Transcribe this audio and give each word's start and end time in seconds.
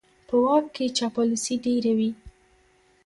په 0.27 0.35
واک 0.43 0.65
کې 0.75 0.85
چاپلوسي 0.97 1.55
ډېره 1.65 1.91
وي. 1.97 2.09